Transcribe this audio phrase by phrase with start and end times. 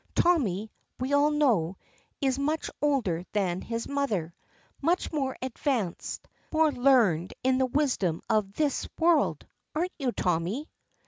[0.15, 1.77] "Tommy, we all know,
[2.21, 4.33] is much older than his mother.
[4.81, 9.45] Much more advanced; more learned in the wisdom of this world;
[9.75, 10.71] aren't you, Tommy?"